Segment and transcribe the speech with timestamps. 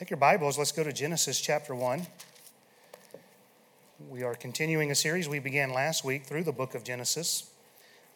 [0.00, 2.06] Take your Bibles, let's go to Genesis chapter 1.
[4.08, 7.50] We are continuing a series we began last week through the book of Genesis.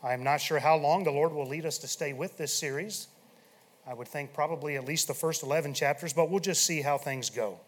[0.03, 3.09] I'm not sure how long the Lord will lead us to stay with this series.
[3.87, 6.97] I would think probably at least the first 11 chapters, but we'll just see how
[6.97, 7.61] things go.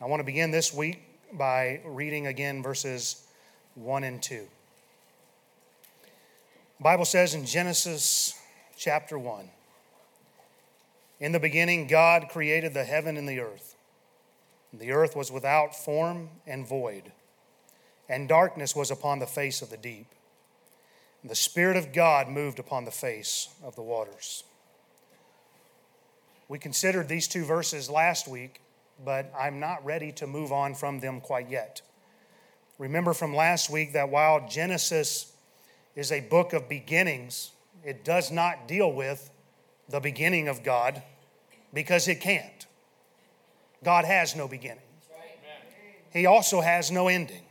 [0.00, 3.28] I want to begin this week by reading again verses
[3.76, 4.44] 1 and 2.
[6.78, 8.36] The Bible says in Genesis
[8.76, 9.48] chapter 1
[11.18, 13.76] In the beginning, God created the heaven and the earth.
[14.72, 17.12] The earth was without form and void,
[18.08, 20.08] and darkness was upon the face of the deep.
[21.24, 24.44] The Spirit of God moved upon the face of the waters.
[26.48, 28.60] We considered these two verses last week,
[29.04, 31.80] but I'm not ready to move on from them quite yet.
[32.78, 35.32] Remember from last week that while Genesis
[35.94, 39.30] is a book of beginnings, it does not deal with
[39.88, 41.02] the beginning of God
[41.76, 42.66] because it can't.
[43.84, 44.82] God has no beginning,
[46.10, 47.42] He also has no ending.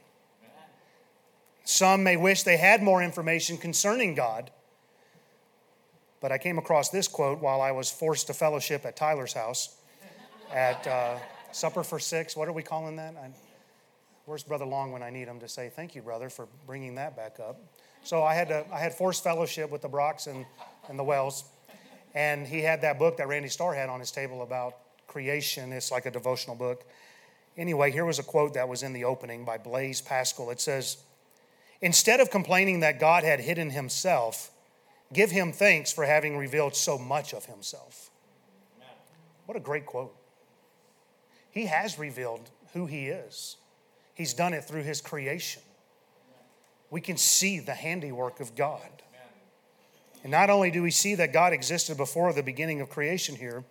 [1.64, 4.50] Some may wish they had more information concerning God,
[6.22, 9.78] but I came across this quote while I was forced to fellowship at Tyler's house
[10.52, 11.18] at uh,
[11.52, 12.36] Supper for Six.
[12.36, 13.16] What are we calling that?
[13.16, 13.30] I,
[14.26, 17.16] where's Brother Long when I need him to say thank you, brother, for bringing that
[17.16, 17.60] back up?
[18.04, 20.46] So I had to, I had forced fellowship with the Brocks and,
[20.90, 21.46] and the Wells,
[22.16, 24.74] and he had that book that Randy Starr had on his table about
[25.06, 25.72] creation.
[25.72, 26.84] It's like a devotional book.
[27.58, 30.50] Anyway, here was a quote that was in the opening by Blaise Pascal.
[30.50, 30.98] It says,
[31.82, 34.50] Instead of complaining that God had hidden himself,
[35.14, 38.10] give him thanks for having revealed so much of himself.
[39.46, 40.16] What a great quote.
[41.52, 43.58] He has revealed who he is,
[44.16, 45.62] he's done it through his creation
[46.90, 49.04] we can see the handiwork of God.
[50.26, 53.64] And not only do we see that God existed before the beginning of creation here,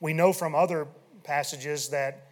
[0.00, 0.86] we know from other
[1.22, 2.26] passages that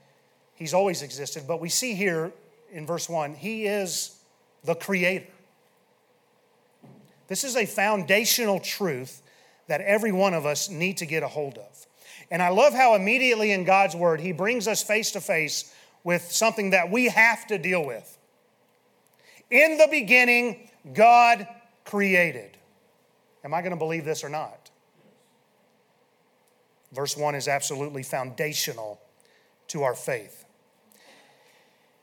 [0.54, 2.32] He's always existed, but we see here
[2.70, 4.14] in verse 1, He is
[4.62, 5.24] the Creator.
[7.28, 9.22] This is a foundational truth
[9.68, 11.86] that every one of us need to get a hold of.
[12.30, 15.74] And I love how immediately in God's Word, He brings us face to face
[16.04, 18.18] with something that we have to deal with.
[19.50, 21.48] In the beginning, God
[21.86, 22.58] created.
[23.44, 24.70] Am I going to believe this or not?
[26.92, 29.00] Verse 1 is absolutely foundational
[29.68, 30.44] to our faith.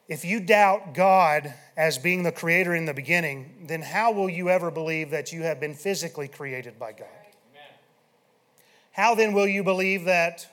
[0.08, 4.50] If you doubt God as being the creator in the beginning, then how will you
[4.50, 7.08] ever believe that you have been physically created by God?
[8.92, 10.48] How then will you believe that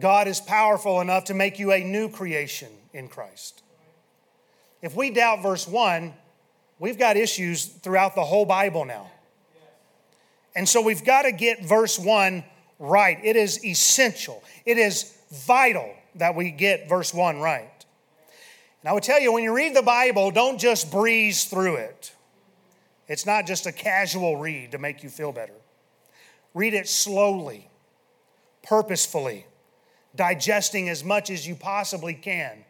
[0.00, 3.62] God is powerful enough to make you a new creation in Christ?
[4.80, 6.14] If we doubt verse 1,
[6.78, 9.10] we've got issues throughout the whole Bible now.
[10.54, 12.44] And so we've got to get verse 1
[12.78, 13.18] right.
[13.22, 17.70] It is essential, it is vital that we get verse 1 right.
[18.82, 22.12] And I would tell you, when you read the Bible, don't just breeze through it.
[23.08, 25.54] It's not just a casual read to make you feel better.
[26.52, 27.68] Read it slowly,
[28.62, 29.46] purposefully,
[30.14, 32.64] digesting as much as you possibly can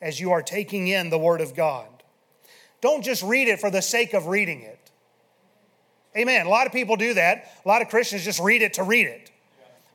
[0.00, 2.01] as you are taking in the Word of God.
[2.82, 4.90] Don't just read it for the sake of reading it.
[6.14, 6.44] Amen.
[6.44, 7.50] A lot of people do that.
[7.64, 9.30] A lot of Christians just read it to read it.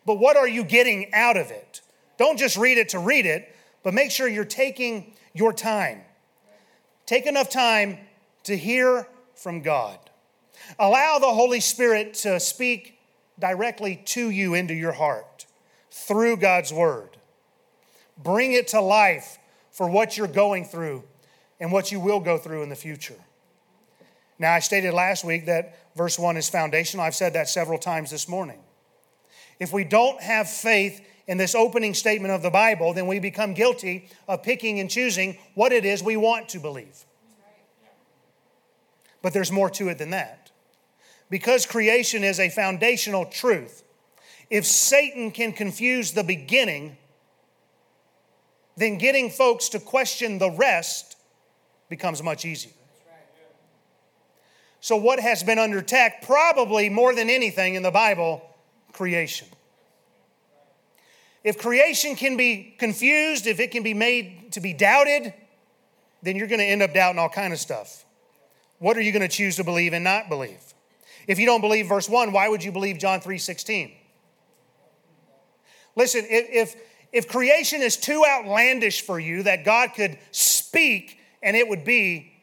[0.06, 1.82] But what are you getting out of it?
[2.18, 3.54] Don't just read it to read it,
[3.84, 6.02] but make sure you're taking your time.
[7.06, 8.00] Take enough time
[8.46, 10.00] to hear from God.
[10.80, 13.00] Allow the Holy Spirit to speak
[13.38, 15.46] directly to you into your heart
[15.92, 17.18] through God's Word.
[18.18, 19.38] Bring it to life
[19.72, 21.04] for what you're going through
[21.60, 23.16] and what you will go through in the future.
[24.40, 27.06] Now, I stated last week that verse 1 is foundational.
[27.06, 28.60] I've said that several times this morning.
[29.60, 33.54] If we don't have faith in this opening statement of the Bible, then we become
[33.54, 37.06] guilty of picking and choosing what it is we want to believe.
[39.24, 40.52] But there's more to it than that.
[41.30, 43.84] Because creation is a foundational truth,
[44.50, 46.98] if Satan can confuse the beginning
[48.78, 51.17] then getting folks to question the rest
[51.90, 52.74] becomes much easier.
[54.80, 58.42] So, what has been under attack, probably more than anything in the Bible,
[58.94, 59.48] creation.
[61.44, 65.34] If creation can be confused, if it can be made to be doubted,
[66.22, 68.06] then you're going to end up doubting all kind of stuff.
[68.80, 70.62] What are you going to choose to believe and not believe?
[71.28, 73.94] If you don't believe verse 1, why would you believe John 3:16?
[75.96, 76.82] Listen, if, if
[77.12, 82.34] if creation is too outlandish for you that God could speak and it would be,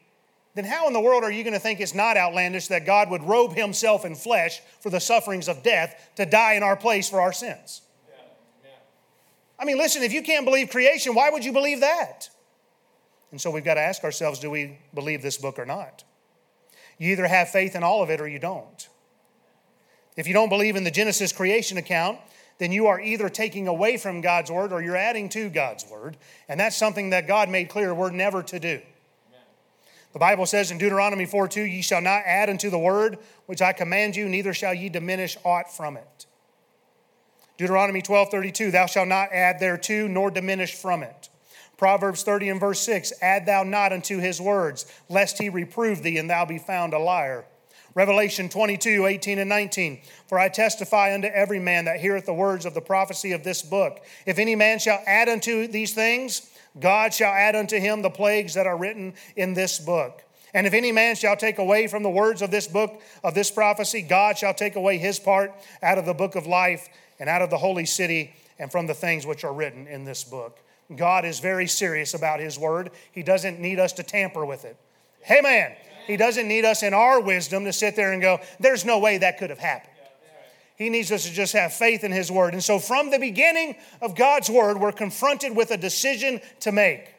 [0.55, 3.09] then how in the world are you going to think it's not outlandish that God
[3.09, 7.09] would robe himself in flesh for the sufferings of death to die in our place
[7.09, 7.81] for our sins?
[9.57, 12.29] I mean, listen, if you can't believe creation, why would you believe that?
[13.31, 16.03] And so we've got to ask ourselves do we believe this book or not?
[16.97, 18.87] You either have faith in all of it or you don't.
[20.15, 22.19] If you don't believe in the Genesis creation account,
[22.57, 26.17] then you are either taking away from God's word or you're adding to God's word.
[26.47, 28.81] And that's something that God made clear we're never to do.
[30.13, 33.17] The Bible says in Deuteronomy 4 2, ye shall not add unto the word
[33.47, 36.25] which I command you, neither shall ye diminish aught from it.
[37.57, 41.29] Deuteronomy 12 32, thou shalt not add thereto nor diminish from it.
[41.77, 46.17] Proverbs 30 and verse 6, add thou not unto his words, lest he reprove thee
[46.17, 47.45] and thou be found a liar.
[47.95, 50.01] Revelation 22, 18 and 19.
[50.27, 53.61] For I testify unto every man that heareth the words of the prophecy of this
[53.61, 54.03] book.
[54.25, 58.53] If any man shall add unto these things, God shall add unto him the plagues
[58.55, 60.21] that are written in this book.
[60.53, 63.49] And if any man shall take away from the words of this book, of this
[63.49, 66.89] prophecy, God shall take away his part out of the book of life
[67.19, 70.23] and out of the holy city and from the things which are written in this
[70.23, 70.59] book.
[70.93, 72.91] God is very serious about his word.
[73.11, 74.77] He doesn't need us to tamper with it.
[75.29, 75.75] Man.
[76.07, 79.17] He doesn't need us in our wisdom to sit there and go, there's no way
[79.17, 79.91] that could have happened.
[80.77, 82.53] He needs us to just have faith in His Word.
[82.53, 87.13] And so, from the beginning of God's Word, we're confronted with a decision to make.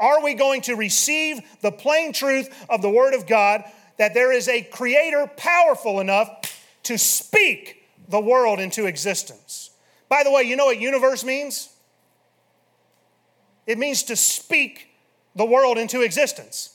[0.00, 3.64] Are we going to receive the plain truth of the Word of God
[3.98, 9.70] that there is a Creator powerful enough to speak the world into existence?
[10.08, 11.68] By the way, you know what universe means?
[13.66, 14.88] It means to speak
[15.36, 16.71] the world into existence.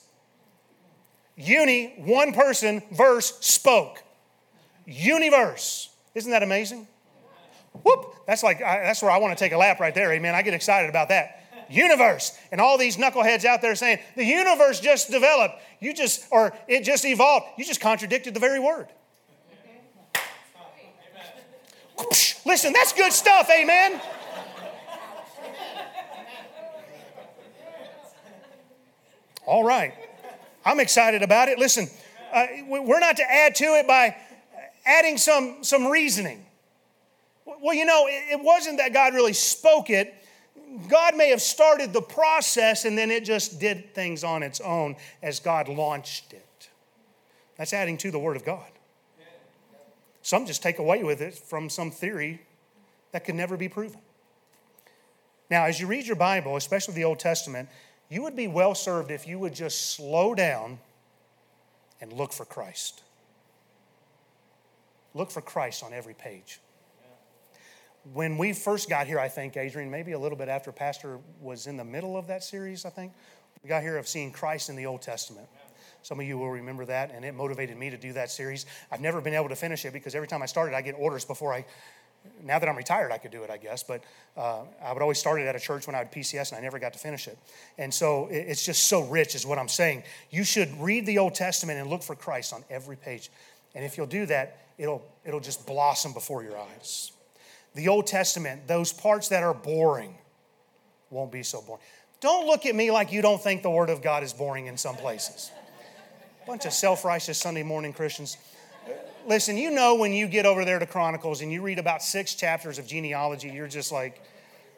[1.38, 4.02] Uni, one person, verse, spoke.
[4.84, 5.88] Universe.
[6.14, 6.88] Isn't that amazing?
[7.84, 8.16] Whoop!
[8.26, 10.12] That's like, that's where I want to take a lap right there.
[10.12, 10.34] Amen.
[10.34, 11.44] I get excited about that.
[11.70, 12.36] Universe.
[12.50, 15.62] And all these knuckleheads out there saying, the universe just developed.
[15.80, 17.46] You just, or it just evolved.
[17.56, 18.88] You just contradicted the very word.
[22.44, 23.48] Listen, that's good stuff.
[23.50, 24.00] Amen.
[29.46, 29.94] All right.
[30.68, 31.58] I'm excited about it.
[31.58, 31.88] Listen,
[32.30, 34.14] uh, we're not to add to it by
[34.84, 36.44] adding some, some reasoning.
[37.46, 40.14] Well, you know, it, it wasn't that God really spoke it.
[40.90, 44.96] God may have started the process and then it just did things on its own
[45.22, 46.68] as God launched it.
[47.56, 48.70] That's adding to the Word of God.
[50.20, 52.42] Some just take away with it from some theory
[53.12, 54.00] that could never be proven.
[55.50, 57.70] Now, as you read your Bible, especially the Old Testament,
[58.10, 60.78] you would be well served if you would just slow down
[62.00, 63.02] and look for Christ.
[65.14, 66.60] Look for Christ on every page.
[68.12, 71.66] When we first got here, I think, Adrian, maybe a little bit after Pastor was
[71.66, 73.12] in the middle of that series, I think,
[73.62, 75.48] we got here of seeing Christ in the Old Testament.
[76.02, 78.66] Some of you will remember that, and it motivated me to do that series.
[78.90, 81.24] I've never been able to finish it because every time I started, I get orders
[81.24, 81.66] before I
[82.44, 83.82] now that I'm retired, I could do it, I guess.
[83.82, 84.02] But
[84.36, 86.62] uh, I would always start it at a church when I had PCS, and I
[86.62, 87.38] never got to finish it.
[87.76, 90.02] And so it's just so rich, is what I'm saying.
[90.30, 93.30] You should read the Old Testament and look for Christ on every page.
[93.74, 97.12] And if you'll do that, it'll, it'll just blossom before your eyes.
[97.74, 100.16] The Old Testament, those parts that are boring,
[101.10, 101.82] won't be so boring.
[102.20, 104.76] Don't look at me like you don't think the Word of God is boring in
[104.76, 105.52] some places.
[106.46, 108.38] Bunch of self righteous Sunday morning Christians.
[109.26, 112.34] Listen, you know when you get over there to Chronicles and you read about six
[112.34, 114.22] chapters of genealogy, you're just like,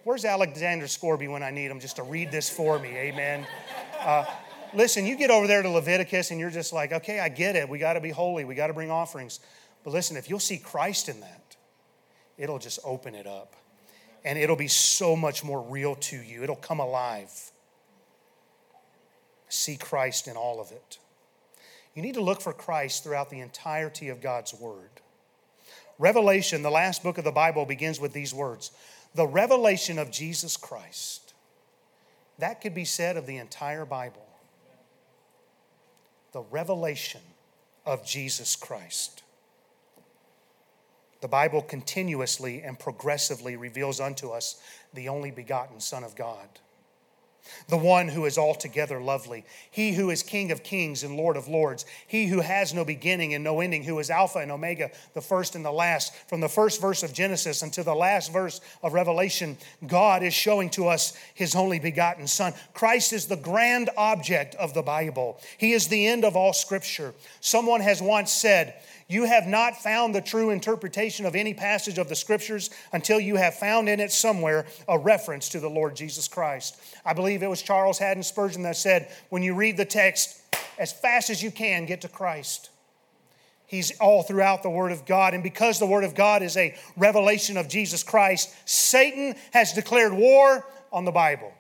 [0.05, 2.89] where's Alexander Scourby when I need him just to read this for me?
[2.89, 3.47] Amen.
[4.01, 4.25] Uh,
[4.75, 7.69] listen, you get over there to Leviticus and you're just like, okay, I get it.
[7.69, 8.45] We got to be holy.
[8.45, 9.41] We got to bring offerings.
[9.85, 11.57] But listen, if you'll see Christ in that,
[12.37, 13.55] it'll just open it up.
[14.25, 16.43] And it'll be so much more real to you.
[16.43, 17.53] It'll come alive.
[19.49, 20.99] See Christ in all of it.
[21.95, 24.91] You need to look for Christ throughout the entirety of God's Word.
[25.99, 28.71] Revelation, the last book of the Bible, begins with these words
[29.15, 31.35] The revelation of Jesus Christ.
[32.39, 34.27] That could be said of the entire Bible.
[36.33, 37.21] The revelation
[37.85, 39.23] of Jesus Christ.
[41.21, 44.63] The Bible continuously and progressively reveals unto us
[44.95, 46.49] the only begotten Son of God
[47.69, 51.49] the one who is altogether lovely, he who is King of kings and Lord of
[51.49, 55.21] lords, he who has no beginning and no ending, who is Alpha and Omega, the
[55.21, 56.15] first and the last.
[56.29, 59.57] From the first verse of Genesis until the last verse of Revelation,
[59.87, 62.53] God is showing to us his only begotten Son.
[62.75, 67.15] Christ is the grand object of the Bible, he is the end of all scripture.
[67.41, 68.75] Someone has once said,
[69.11, 73.35] you have not found the true interpretation of any passage of the scriptures until you
[73.35, 76.81] have found in it somewhere a reference to the Lord Jesus Christ.
[77.05, 80.41] I believe it was Charles Haddon Spurgeon that said, when you read the text,
[80.79, 82.71] as fast as you can, get to Christ.
[83.67, 85.33] He's all throughout the Word of God.
[85.33, 90.13] And because the Word of God is a revelation of Jesus Christ, Satan has declared
[90.13, 91.53] war on the Bible.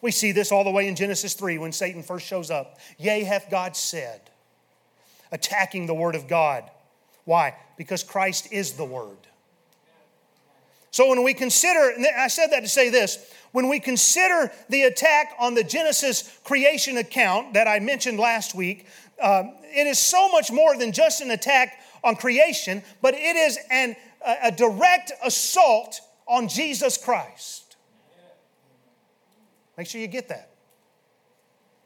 [0.00, 2.78] We see this all the way in Genesis 3 when Satan first shows up.
[2.98, 4.20] Yea, hath God said,
[5.32, 6.70] attacking the Word of God.
[7.24, 7.56] Why?
[7.76, 9.27] Because Christ is the Word.
[10.98, 15.32] So when we consider, I said that to say this, when we consider the attack
[15.38, 18.84] on the Genesis creation account that I mentioned last week,
[19.22, 23.60] um, it is so much more than just an attack on creation, but it is
[23.70, 23.94] an,
[24.26, 27.76] a, a direct assault on Jesus Christ.
[29.76, 30.50] Make sure you get that.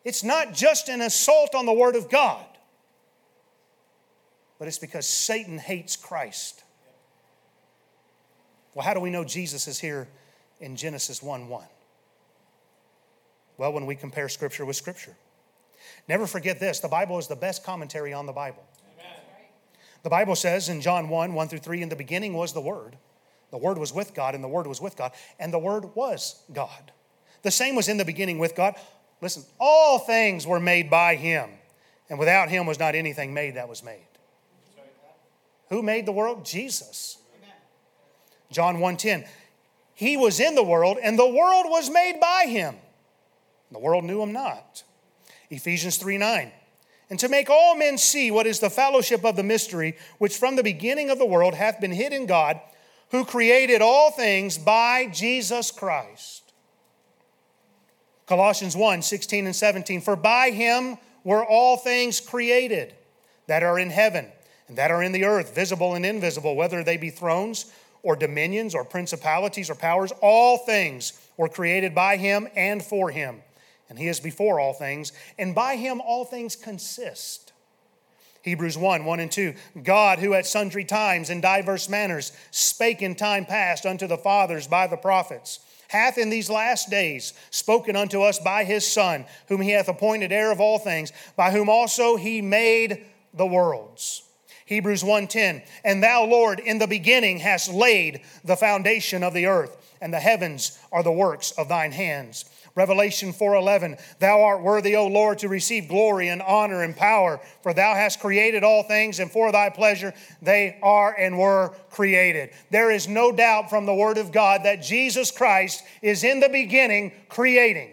[0.05, 2.47] It's not just an assault on the Word of God,
[4.59, 6.65] but it's because Satan hates Christ.
[8.75, 10.09] Well, how do we know Jesus is here
[10.61, 11.65] in Genesis 1 1?
[13.59, 15.15] Well, when we compare Scripture with Scripture.
[16.09, 18.65] Never forget this the Bible is the best commentary on the Bible.
[18.95, 19.17] Amen.
[20.03, 22.97] The Bible says in John 1 1 through 3, in the beginning was the Word.
[23.51, 26.43] The Word was with God, and the Word was with God, and the Word was
[26.53, 26.93] God.
[27.43, 28.77] The same was in the beginning with God.
[29.21, 31.51] Listen, all things were made by Him,
[32.09, 34.07] and without Him was not anything made that was made.
[35.69, 36.45] Who made the world?
[36.45, 37.19] Jesus.
[38.53, 39.27] John 1:10.
[39.95, 42.77] He was in the world, and the world was made by him.
[43.71, 44.83] The world knew him not.
[45.51, 46.53] Ephesians 3 9.
[47.11, 50.57] And to make all men see what is the fellowship of the mystery, which from
[50.57, 52.59] the beginning of the world hath been hid in God,
[53.11, 56.53] who created all things by Jesus Christ.
[58.27, 60.01] Colossians 1 16 and 17.
[60.01, 62.95] For by him were all things created
[63.47, 64.33] that are in heaven
[64.69, 67.71] and that are in the earth, visible and invisible, whether they be thrones
[68.03, 70.13] or dominions or principalities or powers.
[70.21, 73.43] All things were created by him and for him
[73.93, 77.53] and he is before all things, and by him all things consist.
[78.41, 79.53] Hebrews 1 1 and 2.
[79.83, 84.67] God, who at sundry times in diverse manners spake in time past unto the fathers
[84.67, 89.61] by the prophets, hath in these last days spoken unto us by his Son, whom
[89.61, 93.05] he hath appointed heir of all things, by whom also he made
[93.35, 94.23] the worlds.
[94.73, 99.77] Hebrews 1:10 And thou Lord in the beginning hast laid the foundation of the earth
[100.01, 105.07] and the heavens are the works of thine hands Revelation 4:11 Thou art worthy, O
[105.07, 109.31] Lord, to receive glory and honor and power, for thou hast created all things and
[109.31, 112.51] for thy pleasure they are and were created.
[112.71, 116.49] There is no doubt from the word of God that Jesus Christ is in the
[116.49, 117.91] beginning creating.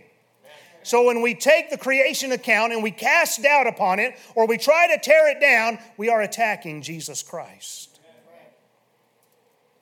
[0.90, 4.58] So when we take the creation account and we cast doubt upon it or we
[4.58, 8.00] try to tear it down, we are attacking Jesus Christ.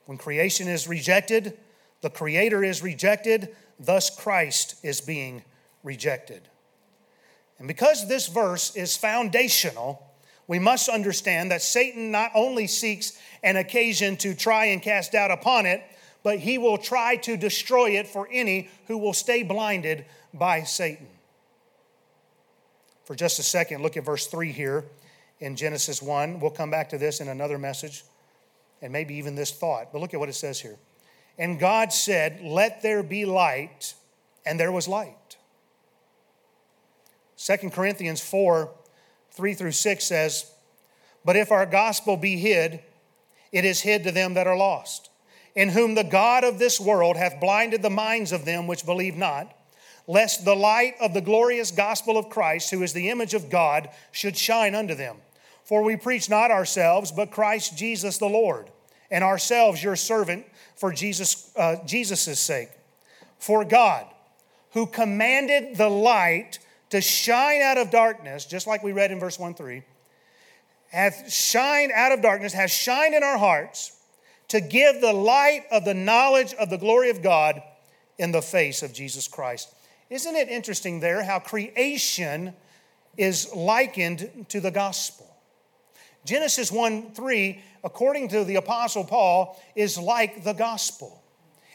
[0.05, 1.57] When creation is rejected,
[2.01, 5.45] the creator is rejected, Thus, Christ is being
[5.81, 6.41] rejected.
[7.57, 10.11] And because this verse is foundational,
[10.45, 15.31] we must understand that Satan not only seeks an occasion to try and cast doubt
[15.31, 15.81] upon it,
[16.21, 21.07] but he will try to destroy it for any who will stay blinded by Satan.
[23.05, 24.85] For just a second, look at verse 3 here
[25.39, 26.39] in Genesis 1.
[26.39, 28.03] We'll come back to this in another message
[28.81, 29.91] and maybe even this thought.
[29.91, 30.77] But look at what it says here.
[31.37, 33.93] And God said, Let there be light,
[34.45, 35.37] and there was light.
[37.37, 38.71] 2 Corinthians 4
[39.31, 40.51] 3 through 6 says,
[41.23, 42.81] But if our gospel be hid,
[43.51, 45.09] it is hid to them that are lost,
[45.55, 49.15] in whom the God of this world hath blinded the minds of them which believe
[49.15, 49.56] not,
[50.07, 53.89] lest the light of the glorious gospel of Christ, who is the image of God,
[54.11, 55.17] should shine unto them.
[55.65, 58.71] For we preach not ourselves, but Christ Jesus the Lord,
[59.11, 60.45] and ourselves your servant
[60.77, 62.69] for Jesus' uh, Jesus' sake.
[63.37, 64.05] For God,
[64.71, 66.59] who commanded the light
[66.89, 69.83] to shine out of darkness, just like we read in verse 1 3,
[70.89, 73.99] hath shined out of darkness, has shined in our hearts
[74.47, 77.61] to give the light of the knowledge of the glory of God
[78.17, 79.73] in the face of Jesus Christ.
[80.09, 82.53] Isn't it interesting there how creation
[83.17, 85.25] is likened to the gospel?
[86.25, 91.23] Genesis 1 3, according to the Apostle Paul, is like the gospel.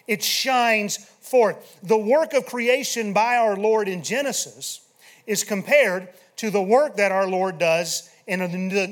[0.07, 1.79] It shines forth.
[1.83, 4.81] The work of creation by our Lord in Genesis
[5.27, 8.41] is compared to the work that our Lord does in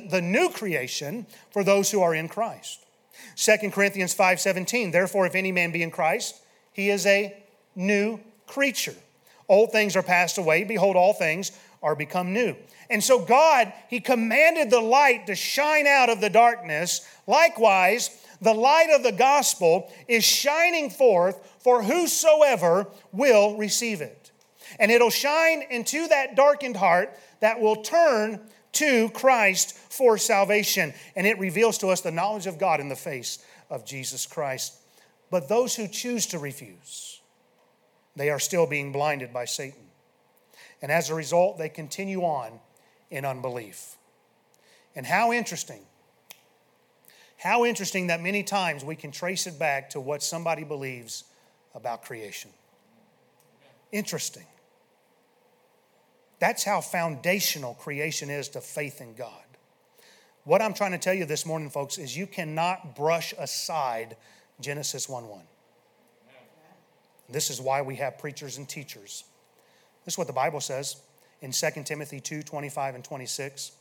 [0.08, 2.84] the new creation for those who are in Christ.
[3.36, 6.40] 2 Corinthians 5:17 Therefore if any man be in Christ
[6.72, 7.36] he is a
[7.74, 8.94] new creature.
[9.50, 11.50] Old things are passed away behold all things
[11.82, 12.54] are become new.
[12.88, 17.06] And so God, He commanded the light to shine out of the darkness.
[17.26, 24.30] Likewise, the light of the gospel is shining forth for whosoever will receive it.
[24.78, 28.40] And it'll shine into that darkened heart that will turn
[28.74, 30.94] to Christ for salvation.
[31.16, 34.76] And it reveals to us the knowledge of God in the face of Jesus Christ.
[35.28, 37.19] But those who choose to refuse,
[38.16, 39.82] they are still being blinded by Satan.
[40.82, 42.60] And as a result, they continue on
[43.10, 43.96] in unbelief.
[44.94, 45.80] And how interesting,
[47.36, 51.24] how interesting that many times we can trace it back to what somebody believes
[51.74, 52.50] about creation.
[53.92, 54.46] Interesting.
[56.38, 59.44] That's how foundational creation is to faith in God.
[60.44, 64.16] What I'm trying to tell you this morning, folks, is you cannot brush aside
[64.60, 65.40] Genesis 1 1.
[67.32, 69.24] This is why we have preachers and teachers.
[70.04, 70.96] This is what the Bible says
[71.42, 73.72] in 2 Timothy 2 25 and 26.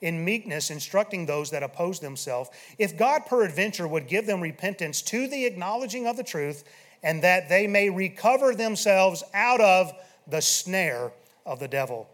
[0.00, 5.28] In meekness, instructing those that oppose themselves, if God peradventure would give them repentance to
[5.28, 6.64] the acknowledging of the truth,
[7.04, 9.92] and that they may recover themselves out of
[10.26, 11.12] the snare
[11.46, 12.08] of the devil,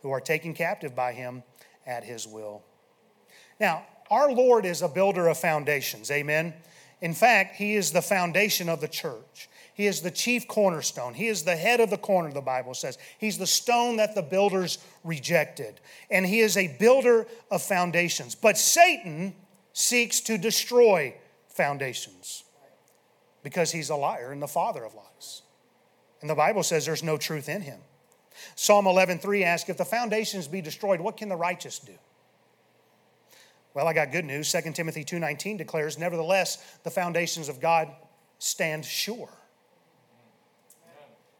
[0.00, 1.42] who are taken captive by him
[1.86, 2.62] at his will.
[3.60, 6.54] Now, our Lord is a builder of foundations, amen.
[7.00, 9.48] In fact, he is the foundation of the church.
[9.74, 11.14] He is the chief cornerstone.
[11.14, 12.96] He is the head of the corner, the Bible says.
[13.18, 15.80] He's the stone that the builders rejected.
[16.10, 18.36] And he is a builder of foundations.
[18.36, 19.34] But Satan
[19.72, 21.14] seeks to destroy
[21.48, 22.44] foundations
[23.42, 25.42] because he's a liar and the father of lies.
[26.20, 27.80] And the Bible says there's no truth in him.
[28.54, 31.94] Psalm 11:3 asks if the foundations be destroyed, what can the righteous do?
[33.74, 34.48] Well, I got good news.
[34.48, 37.94] 2 Timothy 2:19 declares, "Nevertheless, the foundations of God
[38.38, 39.28] stand sure."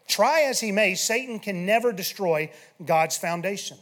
[0.06, 2.50] Try as he may, Satan can never destroy
[2.84, 3.78] God's foundation.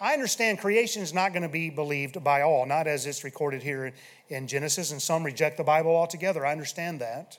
[0.00, 3.62] I understand creation is not going to be believed by all, not as it's recorded
[3.62, 3.92] here
[4.28, 6.44] in Genesis, and some reject the Bible altogether.
[6.44, 7.38] I understand that.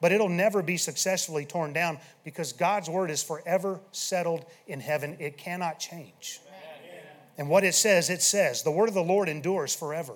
[0.00, 5.16] But it'll never be successfully torn down because God's word is forever settled in heaven.
[5.20, 6.40] It cannot change.
[7.36, 8.62] And what it says, it says.
[8.62, 10.14] The word of the Lord endures forever.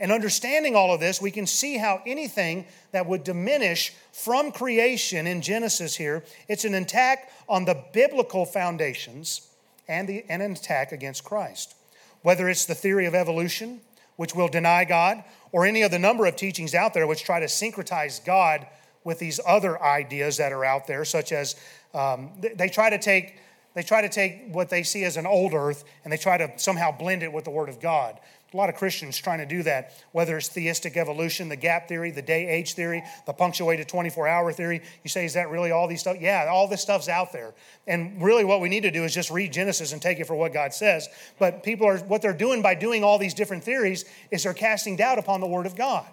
[0.00, 5.26] And understanding all of this, we can see how anything that would diminish from creation
[5.26, 9.46] in Genesis here, it's an attack on the biblical foundations
[9.86, 11.74] and, the, and an attack against Christ.
[12.22, 13.82] Whether it's the theory of evolution,
[14.16, 15.22] which will deny God,
[15.52, 18.66] or any of the number of teachings out there which try to syncretize God
[19.04, 21.56] with these other ideas that are out there, such as
[21.92, 23.38] um, they, try to take
[23.74, 26.52] they try to take what they see as an old earth and they try to
[26.58, 28.18] somehow blend it with the Word of God.
[28.52, 32.10] A lot of Christians trying to do that, whether it's theistic evolution, the gap theory,
[32.10, 34.82] the day age theory, the punctuated 24 hour theory.
[35.04, 36.16] You say, is that really all these stuff?
[36.18, 37.54] Yeah, all this stuff's out there.
[37.86, 40.34] And really, what we need to do is just read Genesis and take it for
[40.34, 41.08] what God says.
[41.38, 44.96] But people are, what they're doing by doing all these different theories is they're casting
[44.96, 46.06] doubt upon the Word of God.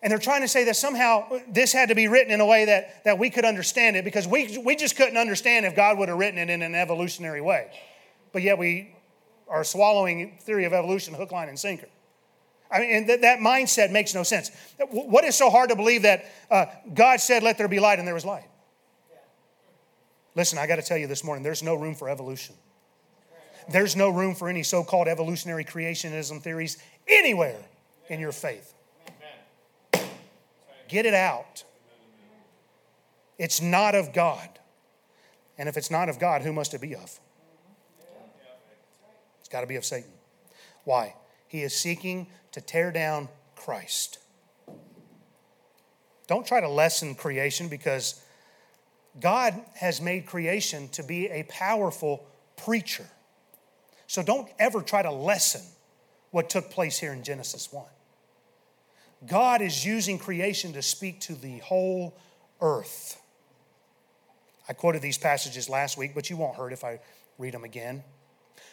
[0.00, 2.66] And they're trying to say that somehow this had to be written in a way
[2.66, 6.08] that, that we could understand it because we, we just couldn't understand if God would
[6.08, 7.68] have written it in an evolutionary way.
[8.32, 8.94] But yet we
[9.48, 11.88] are swallowing theory of evolution hook, line, and sinker.
[12.70, 14.50] I mean, and th- that mindset makes no sense.
[14.90, 18.06] What is so hard to believe that uh, God said, let there be light, and
[18.06, 18.46] there was light?
[20.34, 22.54] Listen, I got to tell you this morning, there's no room for evolution.
[23.70, 27.60] There's no room for any so called evolutionary creationism theories anywhere
[28.08, 28.74] in your faith.
[30.88, 31.64] Get it out.
[33.38, 34.48] It's not of God.
[35.58, 37.18] And if it's not of God, who must it be of?
[39.48, 40.10] It's got to be of Satan.
[40.84, 41.14] Why?
[41.46, 44.18] He is seeking to tear down Christ.
[46.26, 48.20] Don't try to lessen creation because
[49.18, 52.26] God has made creation to be a powerful
[52.58, 53.06] preacher.
[54.06, 55.62] So don't ever try to lessen
[56.30, 57.86] what took place here in Genesis 1.
[59.26, 62.18] God is using creation to speak to the whole
[62.60, 63.18] earth.
[64.68, 67.00] I quoted these passages last week, but you won't hurt if I
[67.38, 68.04] read them again.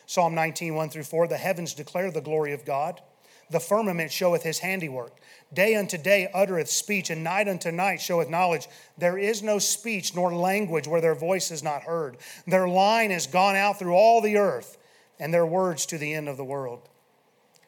[0.05, 3.01] Psalm 19, 1 through 4 The heavens declare the glory of God,
[3.49, 5.13] the firmament showeth his handiwork.
[5.53, 8.67] Day unto day uttereth speech, and night unto night showeth knowledge.
[8.97, 12.17] There is no speech nor language where their voice is not heard.
[12.47, 14.77] Their line is gone out through all the earth,
[15.19, 16.89] and their words to the end of the world.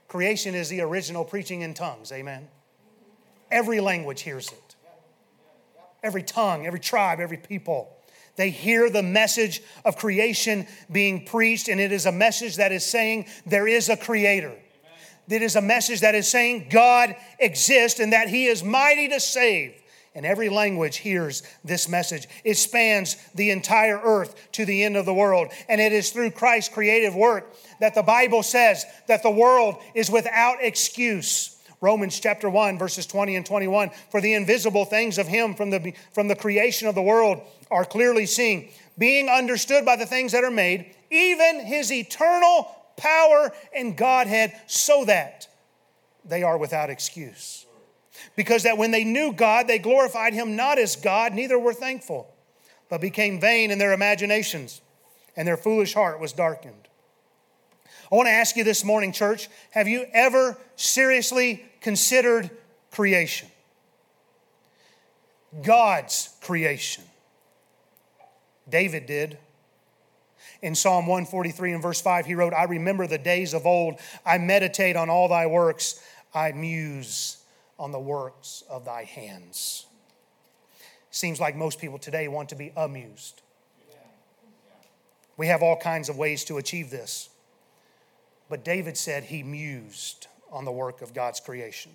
[0.07, 2.11] Creation is the original preaching in tongues.
[2.11, 2.47] Amen.
[3.51, 4.75] Every language hears it.
[6.01, 7.96] Every tongue, every tribe, every people.
[8.37, 12.85] They hear the message of creation being preached, and it is a message that is
[12.85, 14.53] saying there is a creator.
[15.27, 19.19] It is a message that is saying God exists and that He is mighty to
[19.19, 19.73] save.
[20.15, 22.27] And every language hears this message.
[22.43, 25.49] It spans the entire earth to the end of the world.
[25.67, 30.09] And it is through Christ's creative work that the Bible says that the world is
[30.09, 33.91] without excuse Romans chapter 1, verses 20 and 21.
[34.09, 37.85] For the invisible things of him from the, from the creation of the world are
[37.85, 43.95] clearly seen, being understood by the things that are made, even his eternal power and
[43.95, 45.47] Godhead, so that
[46.25, 47.65] they are without excuse.
[48.35, 52.33] Because that when they knew God, they glorified him not as God, neither were thankful,
[52.89, 54.81] but became vain in their imaginations,
[55.35, 56.86] and their foolish heart was darkened.
[58.11, 62.49] I want to ask you this morning, church have you ever seriously considered
[62.91, 63.49] creation?
[65.61, 67.03] God's creation.
[68.69, 69.37] David did.
[70.61, 73.99] In Psalm 143 and verse 5, he wrote, I remember the days of old.
[74.25, 76.01] I meditate on all thy works.
[76.33, 77.37] I muse
[77.77, 79.85] on the works of thy hands.
[81.11, 83.41] Seems like most people today want to be amused.
[85.35, 87.29] We have all kinds of ways to achieve this.
[88.49, 91.91] But David said he mused on the work of God's creation.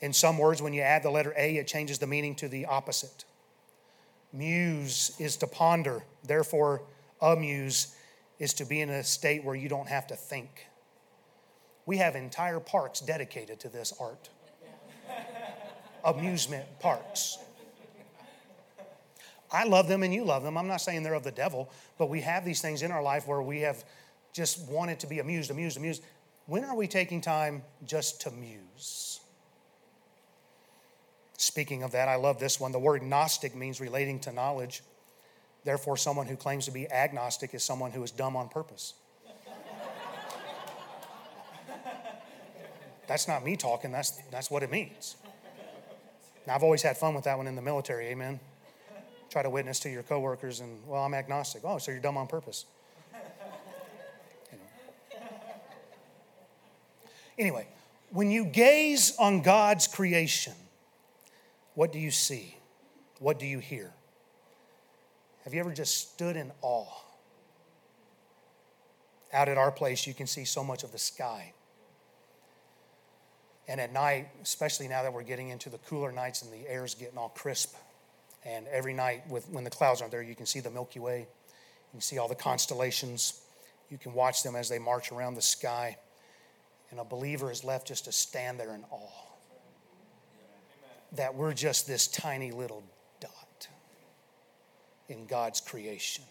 [0.00, 2.66] In some words, when you add the letter A, it changes the meaning to the
[2.66, 3.24] opposite.
[4.32, 6.82] Muse is to ponder, therefore,
[7.20, 7.94] amuse
[8.38, 10.66] is to be in a state where you don't have to think.
[11.86, 14.28] We have entire parks dedicated to this art
[16.06, 17.38] amusement parks.
[19.50, 20.56] I love them and you love them.
[20.56, 23.26] I'm not saying they're of the devil, but we have these things in our life
[23.26, 23.84] where we have
[24.36, 26.02] just wanted to be amused, amused, amused.
[26.44, 29.20] When are we taking time just to muse?
[31.38, 32.70] Speaking of that, I love this one.
[32.70, 34.82] The word Gnostic means relating to knowledge.
[35.64, 38.92] Therefore, someone who claims to be agnostic is someone who is dumb on purpose.
[43.08, 45.16] that's not me talking, that's, that's what it means.
[46.46, 48.38] Now, I've always had fun with that one in the military, amen.
[49.30, 51.62] Try to witness to your coworkers and, well, I'm agnostic.
[51.64, 52.66] Oh, so you're dumb on purpose.
[57.38, 57.66] Anyway,
[58.10, 60.54] when you gaze on God's creation,
[61.74, 62.56] what do you see?
[63.18, 63.92] What do you hear?
[65.44, 66.86] Have you ever just stood in awe?
[69.32, 71.52] Out at our place, you can see so much of the sky.
[73.68, 76.94] And at night, especially now that we're getting into the cooler nights and the air's
[76.94, 77.74] getting all crisp,
[78.44, 81.18] and every night with, when the clouds aren't there, you can see the Milky Way.
[81.18, 83.40] You can see all the constellations.
[83.90, 85.96] You can watch them as they march around the sky.
[86.90, 89.26] And a believer is left just to stand there in awe
[91.12, 92.82] that we're just this tiny little
[93.20, 93.68] dot
[95.08, 96.24] in God's creation.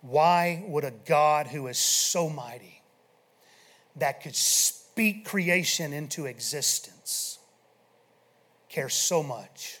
[0.00, 2.82] Why would a God who is so mighty,
[3.96, 7.38] that could speak creation into existence,
[8.68, 9.80] care so much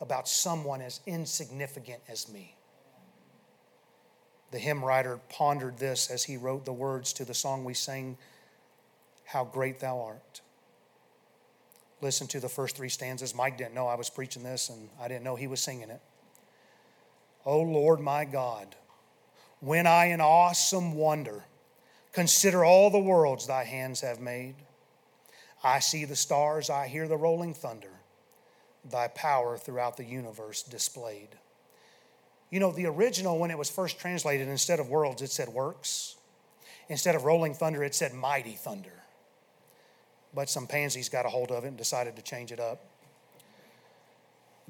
[0.00, 2.57] about someone as insignificant as me?
[4.50, 8.16] The hymn writer pondered this as he wrote the words to the song we sang,
[9.24, 10.40] How Great Thou Art.
[12.00, 13.34] Listen to the first three stanzas.
[13.34, 16.00] Mike didn't know I was preaching this, and I didn't know he was singing it.
[17.44, 18.76] O Lord my God,
[19.60, 21.44] when I in awesome wonder
[22.12, 24.54] consider all the worlds thy hands have made,
[25.62, 28.00] I see the stars, I hear the rolling thunder,
[28.84, 31.28] thy power throughout the universe displayed.
[32.50, 36.16] You know, the original, when it was first translated, instead of worlds, it said works.
[36.88, 38.92] Instead of rolling thunder, it said mighty thunder.
[40.34, 42.84] But some pansies got a hold of it and decided to change it up.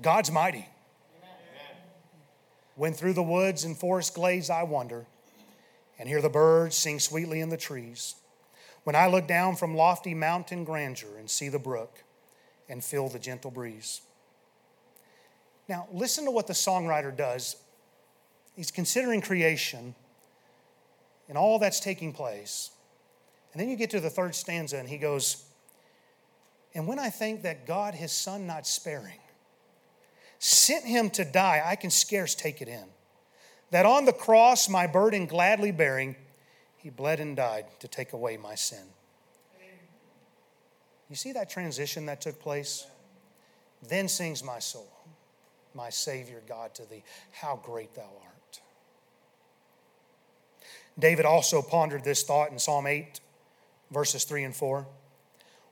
[0.00, 0.58] God's mighty.
[0.58, 1.76] Amen.
[2.74, 5.06] When through the woods and forest glades I wander
[5.98, 8.14] and hear the birds sing sweetly in the trees.
[8.84, 12.02] When I look down from lofty mountain grandeur and see the brook
[12.68, 14.00] and feel the gentle breeze.
[15.68, 17.56] Now, listen to what the songwriter does
[18.58, 19.94] he's considering creation
[21.28, 22.72] and all that's taking place.
[23.52, 25.44] And then you get to the third stanza, and he goes,
[26.74, 29.20] And when I think that God, his son not sparing,
[30.40, 32.84] sent him to die, I can scarce take it in.
[33.70, 36.16] That on the cross, my burden gladly bearing,
[36.78, 38.84] he bled and died to take away my sin.
[41.08, 42.88] You see that transition that took place?
[43.88, 44.90] Then sings my soul,
[45.74, 48.37] my Savior God to thee, how great thou art.
[50.98, 53.20] David also pondered this thought in Psalm 8,
[53.90, 54.86] verses 3 and 4.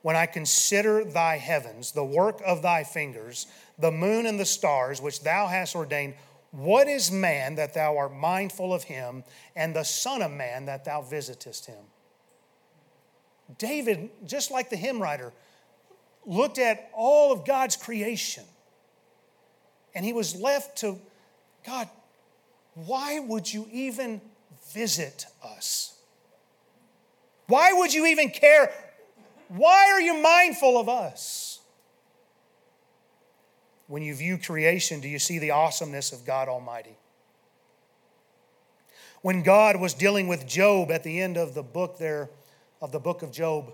[0.03, 3.47] When I consider thy heavens, the work of thy fingers,
[3.79, 6.15] the moon and the stars which thou hast ordained,
[6.53, 9.25] what is man that thou art mindful of him,
[9.57, 11.85] and the Son of Man that thou visitest him?
[13.59, 15.33] David, just like the hymn writer,
[16.25, 18.45] looked at all of God's creation
[19.95, 21.01] and he was left to
[21.65, 21.89] God,
[22.75, 24.21] why would you even
[24.77, 25.97] visit us?
[27.47, 28.71] Why would you even care
[29.49, 31.61] Why are you mindful of us?
[33.87, 36.97] When you view creation, do you see the awesomeness of God Almighty?
[39.23, 42.29] When God was dealing with Job at the end of the book there,
[42.83, 43.73] of the book of Job,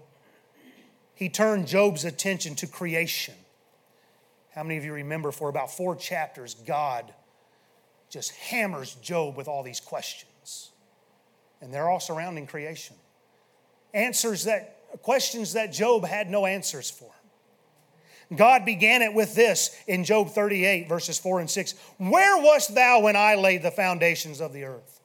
[1.15, 3.35] he turned Job's attention to creation.
[4.55, 7.15] How many of you remember for about four chapters, God
[8.11, 10.73] just hammers Job with all these questions?
[11.63, 12.97] And they're all surrounding creation.
[13.95, 17.11] Answers that, questions that Job had no answers for.
[18.35, 23.01] God began it with this in Job 38, verses 4 and 6 Where wast thou
[23.01, 25.01] when I laid the foundations of the earth?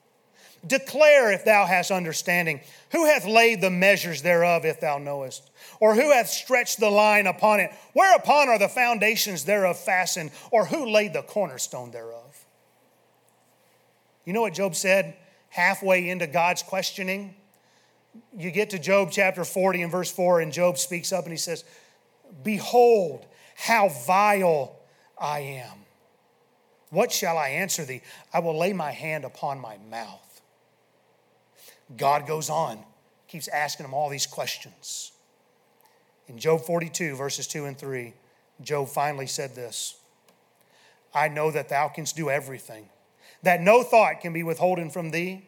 [0.66, 2.62] Declare if thou hast understanding.
[2.92, 5.52] Who hath laid the measures thereof, if thou knowest?
[5.80, 7.72] Or who hath stretched the line upon it?
[7.94, 10.32] Whereupon are the foundations thereof fastened?
[10.52, 12.46] Or who laid the cornerstone thereof?
[14.26, 15.16] You know what Job said
[15.50, 17.36] halfway into God's questioning?
[18.38, 21.38] You get to Job chapter 40 and verse 4, and Job speaks up and he
[21.38, 21.64] says,
[22.44, 24.76] Behold, how vile
[25.18, 25.78] I am.
[26.90, 28.02] What shall I answer thee?
[28.34, 30.42] I will lay my hand upon my mouth.
[31.96, 32.80] God goes on,
[33.28, 35.12] keeps asking him all these questions.
[36.28, 38.14] In Job 42, verses 2 and 3,
[38.62, 39.98] Job finally said this
[41.14, 42.90] I know that thou canst do everything,
[43.48, 45.42] that no thought can be withholden from thee.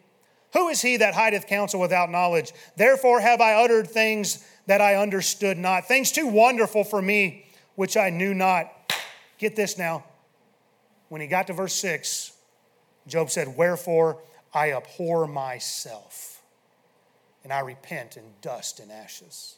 [0.53, 2.53] Who is he that hideth counsel without knowledge?
[2.77, 7.97] Therefore have I uttered things that I understood not, things too wonderful for me, which
[7.97, 8.71] I knew not.
[9.37, 10.05] Get this now.
[11.09, 12.31] When he got to verse 6,
[13.05, 14.21] Job said, Wherefore
[14.53, 16.41] I abhor myself,
[17.43, 19.57] and I repent in dust and ashes.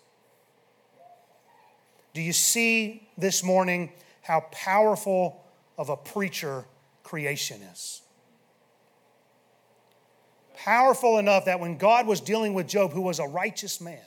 [2.15, 3.91] Do you see this morning
[4.23, 5.43] how powerful
[5.77, 6.65] of a preacher
[7.03, 8.00] creation is?
[10.63, 13.97] Powerful enough that when God was dealing with Job, who was a righteous man,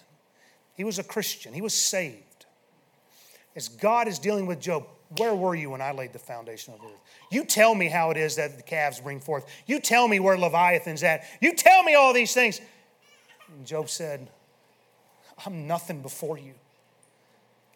[0.76, 2.46] he was a Christian, he was saved.
[3.56, 4.86] As God is dealing with Job,
[5.16, 7.00] where were you when I laid the foundation of the earth?
[7.30, 9.46] You tell me how it is that the calves bring forth.
[9.66, 11.24] You tell me where Leviathan's at.
[11.40, 12.60] You tell me all these things.
[13.48, 14.28] And Job said,
[15.44, 16.54] I'm nothing before you.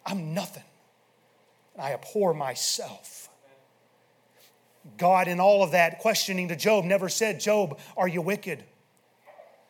[0.05, 0.63] I'm nothing.
[1.77, 3.28] I abhor myself.
[4.97, 8.63] God, in all of that, questioning to Job, never said, Job, are you wicked?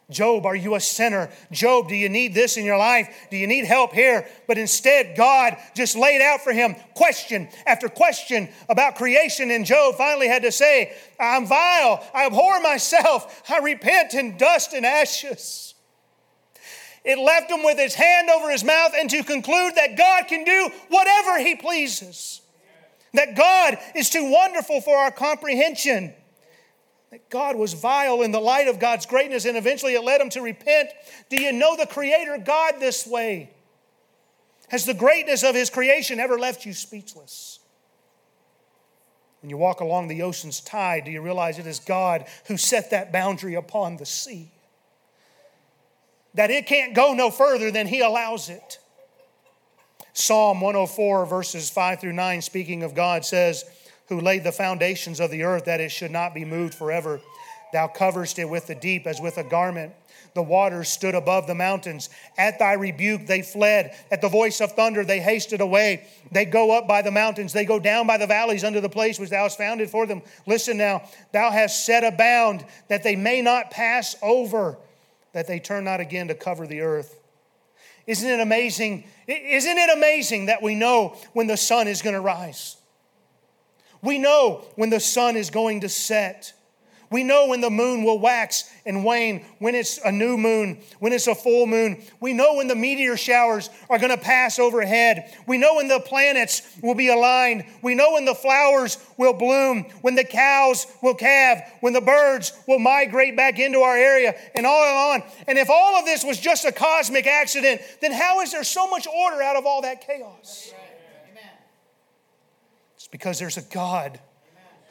[0.09, 1.29] Job, are you a sinner?
[1.51, 3.27] Job, do you need this in your life?
[3.29, 4.27] Do you need help here?
[4.47, 9.51] But instead, God just laid out for him question after question about creation.
[9.51, 12.03] And Job finally had to say, I'm vile.
[12.13, 13.43] I abhor myself.
[13.49, 15.75] I repent in dust and ashes.
[17.05, 20.43] It left him with his hand over his mouth and to conclude that God can
[20.43, 22.41] do whatever he pleases,
[23.13, 26.13] that God is too wonderful for our comprehension
[27.11, 30.29] that God was vile in the light of God's greatness, and eventually it led him
[30.29, 30.89] to repent.
[31.29, 33.49] Do you know the Creator God this way?
[34.69, 37.59] Has the greatness of His creation ever left you speechless?
[39.41, 42.91] When you walk along the ocean's tide, do you realize it is God who set
[42.91, 44.51] that boundary upon the sea?
[46.35, 48.79] That it can't go no further than He allows it.
[50.19, 53.63] Psalm 104, verses 5 through 9, speaking of God, says,
[54.09, 57.21] who laid the foundations of the earth that it should not be moved forever.
[57.71, 59.93] Thou coverest it with the deep as with a garment.
[60.33, 62.09] The waters stood above the mountains.
[62.37, 63.95] At thy rebuke they fled.
[64.11, 66.05] At the voice of thunder they hasted away.
[66.33, 67.53] They go up by the mountains.
[67.53, 70.21] They go down by the valleys unto the place which thou hast founded for them.
[70.45, 71.03] Listen now.
[71.31, 74.77] Thou hast set a bound that they may not pass over,
[75.31, 77.18] that they turn not again to cover the earth.
[78.09, 79.03] Isn't it amazing?
[79.27, 82.75] Isn't it amazing that we know when the sun is going to rise?
[84.01, 86.53] We know when the sun is going to set.
[87.11, 91.11] We know when the moon will wax and wane, when it's a new moon, when
[91.11, 92.03] it's a full moon.
[92.19, 95.35] We know when the meteor showers are going to pass overhead.
[95.47, 97.65] We know when the planets will be aligned.
[97.81, 102.53] We know when the flowers will bloom, when the cows will calve, when the birds
[102.67, 105.31] will migrate back into our area, and on and on.
[105.47, 108.87] And if all of this was just a cosmic accident, then how is there so
[108.87, 110.73] much order out of all that chaos?
[112.95, 114.19] It's because there's a God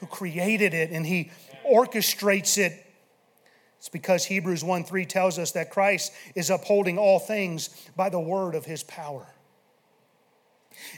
[0.00, 1.30] who created it and he
[1.72, 2.84] orchestrates it.
[3.78, 8.20] It's because Hebrews 1 3 tells us that Christ is upholding all things by the
[8.20, 9.26] word of his power.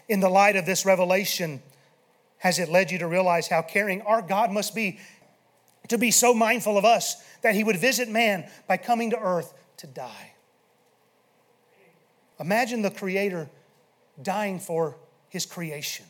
[0.09, 1.63] In the light of this revelation,
[2.39, 4.99] has it led you to realize how caring our God must be
[5.89, 9.53] to be so mindful of us that he would visit man by coming to earth
[9.79, 10.33] to die?
[12.39, 13.51] Imagine the Creator
[14.23, 14.97] dying for
[15.29, 16.07] his creation.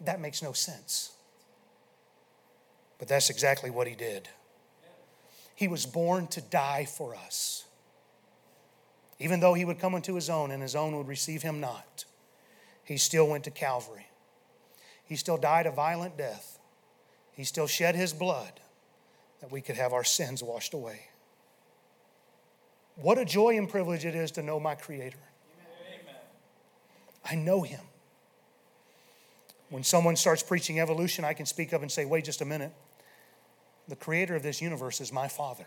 [0.00, 1.12] That makes no sense.
[2.98, 4.28] But that's exactly what he did.
[5.54, 7.64] He was born to die for us.
[9.18, 12.04] Even though he would come into his own and his own would receive him not,
[12.84, 14.06] he still went to Calvary.
[15.04, 16.58] He still died a violent death.
[17.32, 18.60] He still shed his blood
[19.40, 21.08] that we could have our sins washed away.
[23.00, 25.18] What a joy and privilege it is to know my Creator.
[26.04, 26.16] Amen.
[27.24, 27.80] I know Him.
[29.70, 32.72] When someone starts preaching evolution, I can speak up and say, wait just a minute.
[33.88, 35.66] The Creator of this universe is my Father.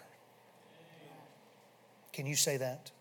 [2.13, 2.91] Can you say that?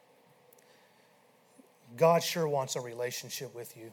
[1.97, 3.93] God sure wants a relationship with you.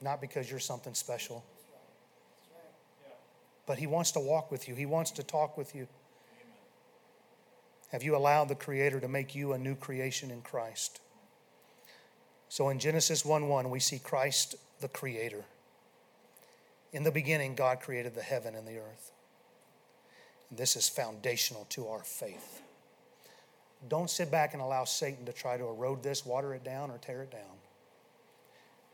[0.00, 1.44] Not because you're something special,
[3.66, 5.86] but He wants to walk with you, He wants to talk with you.
[7.90, 11.00] Have you allowed the Creator to make you a new creation in Christ?
[12.48, 15.44] So in Genesis 1 1, we see Christ the Creator.
[16.92, 19.12] In the beginning, God created the heaven and the earth.
[20.50, 22.62] And this is foundational to our faith.
[23.88, 26.98] Don't sit back and allow Satan to try to erode this, water it down, or
[26.98, 27.56] tear it down.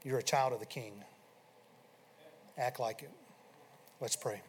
[0.04, 0.92] You're a child of the King.
[2.56, 3.10] Act like it.
[4.00, 4.40] Let's pray.